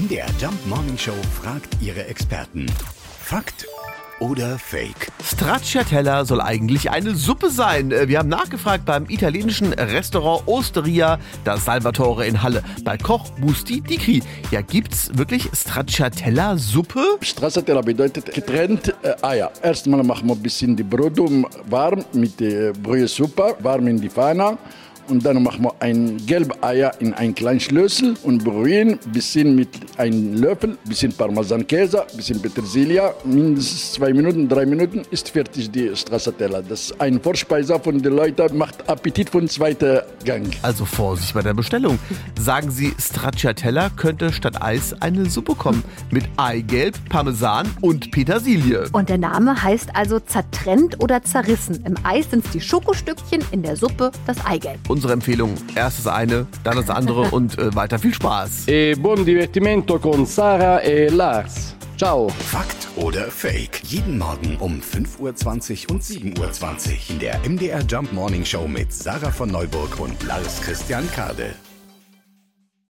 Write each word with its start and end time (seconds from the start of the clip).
MDR 0.00 0.26
Jump 0.40 0.54
Morning 0.66 0.96
Show 0.96 1.12
fragt 1.42 1.76
ihre 1.82 2.06
Experten. 2.06 2.64
Fakt 3.22 3.66
oder 4.18 4.58
Fake? 4.58 5.08
Stracciatella 5.22 6.24
soll 6.24 6.40
eigentlich 6.40 6.90
eine 6.90 7.14
Suppe 7.14 7.50
sein. 7.50 7.90
Äh, 7.90 8.08
Wir 8.08 8.18
haben 8.20 8.28
nachgefragt 8.30 8.86
beim 8.86 9.04
italienischen 9.10 9.74
Restaurant 9.74 10.46
Osteria 10.46 11.18
da 11.44 11.58
Salvatore 11.58 12.26
in 12.26 12.42
Halle. 12.42 12.62
Bei 12.82 12.96
Koch 12.96 13.30
Busti 13.40 13.82
Dicri. 13.82 14.22
Ja, 14.50 14.62
gibt's 14.62 15.10
wirklich 15.18 15.50
Stracciatella-Suppe? 15.52 17.18
Stracciatella 17.20 17.82
bedeutet 17.82 18.32
getrennt 18.32 18.94
äh, 19.02 19.14
Eier. 19.20 19.50
Erstmal 19.62 20.02
machen 20.02 20.28
wir 20.28 20.34
ein 20.34 20.42
bisschen 20.42 20.76
die 20.76 20.82
Brötung 20.82 21.46
warm 21.68 22.04
mit 22.14 22.40
der 22.40 22.72
Brühesuppe, 22.72 23.56
warm 23.58 23.86
in 23.88 24.00
die 24.00 24.08
Pfanne. 24.08 24.56
Und 25.10 25.26
dann 25.26 25.42
machen 25.42 25.64
wir 25.64 25.74
ein 25.80 26.24
gelbe 26.24 26.62
Eier 26.62 26.92
in 27.00 27.12
einen 27.14 27.34
kleinen 27.34 27.58
Schlüssel 27.58 28.14
und 28.22 28.44
brühen 28.44 28.90
ein 28.92 29.12
bisschen 29.12 29.56
mit 29.56 29.68
einem 29.96 30.34
Löffel, 30.34 30.70
ein 30.70 30.88
bisschen 30.88 31.12
Parmesankäse, 31.12 32.02
ein 32.02 32.16
bisschen 32.16 32.40
Petersilie. 32.40 33.12
Mindestens 33.24 33.94
zwei 33.94 34.12
Minuten, 34.12 34.48
drei 34.48 34.64
Minuten 34.66 35.02
ist 35.10 35.30
fertig 35.30 35.68
die 35.72 35.90
Stracciatella. 35.96 36.62
Das 36.62 36.82
ist 36.82 37.00
ein 37.00 37.20
Vorspeise 37.20 37.80
von 37.80 38.00
den 38.00 38.12
Leuten, 38.12 38.56
macht 38.56 38.88
Appetit 38.88 39.30
von 39.30 39.48
zweiter 39.48 40.06
Gang. 40.24 40.46
Also 40.62 40.84
Vorsicht 40.84 41.34
bei 41.34 41.42
der 41.42 41.54
Bestellung. 41.54 41.98
Sagen 42.38 42.70
Sie, 42.70 42.94
Stracciatella 42.96 43.90
könnte 43.90 44.32
statt 44.32 44.62
Eis 44.62 44.94
eine 45.00 45.28
Suppe 45.28 45.56
kommen. 45.56 45.82
Mit 46.12 46.24
Eigelb, 46.36 46.96
Parmesan 47.08 47.68
und 47.80 48.12
Petersilie. 48.12 48.84
Und 48.92 49.08
der 49.08 49.18
Name 49.18 49.60
heißt 49.60 49.88
also 49.92 50.20
zertrennt 50.20 51.02
oder 51.02 51.20
zerrissen. 51.24 51.82
Im 51.84 51.96
Eis 52.04 52.30
sind 52.30 52.44
es 52.44 52.52
die 52.52 52.60
Schokostückchen, 52.60 53.42
in 53.50 53.64
der 53.64 53.74
Suppe 53.74 54.12
das 54.28 54.36
Eigelb. 54.46 54.78
Unsere 55.00 55.14
Empfehlung, 55.14 55.54
erst 55.74 56.00
das 56.00 56.06
eine, 56.08 56.46
dann 56.62 56.76
das 56.76 56.90
andere 56.90 57.22
und 57.30 57.58
äh, 57.58 57.74
weiter 57.74 57.98
viel 57.98 58.12
Spaß. 58.12 58.68
E 58.68 58.94
buon 58.96 59.24
divertimento 59.24 59.98
con 59.98 60.26
Sara 60.26 60.82
e 60.82 61.08
Lars. 61.08 61.74
Ciao. 61.96 62.28
Fakt 62.28 62.86
oder 62.96 63.30
Fake? 63.30 63.80
Jeden 63.84 64.18
Morgen 64.18 64.58
um 64.58 64.82
5.20 64.82 65.88
Uhr 65.88 65.94
und 65.94 66.02
7.20 66.02 66.38
Uhr 66.38 66.96
in 67.08 67.18
der 67.18 67.40
MDR 67.48 67.80
Jump 67.88 68.12
Morning 68.12 68.44
Show 68.44 68.68
mit 68.68 68.92
Sarah 68.92 69.30
von 69.30 69.50
Neuburg 69.50 69.98
und 70.00 70.22
Lars 70.24 70.60
Christian 70.60 71.10
Kade. 71.12 71.54